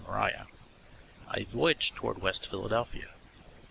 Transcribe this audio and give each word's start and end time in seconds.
Moriah" 0.07 0.47
I 1.27 1.43
voyaged 1.43 1.95
toward 1.95 2.23
West 2.23 2.49
Philadelphia. 2.49 3.09